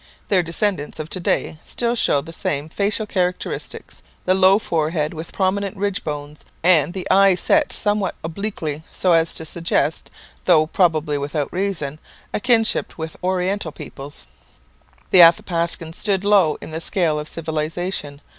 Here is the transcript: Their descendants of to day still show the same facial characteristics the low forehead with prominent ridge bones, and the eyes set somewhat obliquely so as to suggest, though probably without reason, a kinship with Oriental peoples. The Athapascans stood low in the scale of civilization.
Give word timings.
Their 0.29 0.41
descendants 0.41 0.97
of 0.99 1.09
to 1.11 1.19
day 1.19 1.59
still 1.61 1.93
show 1.93 2.21
the 2.21 2.33
same 2.33 2.69
facial 2.69 3.05
characteristics 3.05 4.01
the 4.25 4.33
low 4.33 4.57
forehead 4.57 5.13
with 5.13 5.31
prominent 5.31 5.77
ridge 5.77 6.03
bones, 6.03 6.39
and 6.63 6.95
the 6.95 7.05
eyes 7.11 7.39
set 7.39 7.71
somewhat 7.71 8.15
obliquely 8.23 8.81
so 8.91 9.13
as 9.13 9.35
to 9.35 9.45
suggest, 9.45 10.09
though 10.45 10.65
probably 10.65 11.19
without 11.19 11.53
reason, 11.53 11.99
a 12.33 12.39
kinship 12.39 12.97
with 12.97 13.15
Oriental 13.23 13.71
peoples. 13.71 14.25
The 15.11 15.19
Athapascans 15.21 15.93
stood 15.97 16.23
low 16.23 16.57
in 16.61 16.71
the 16.71 16.81
scale 16.81 17.19
of 17.19 17.29
civilization. 17.29 18.21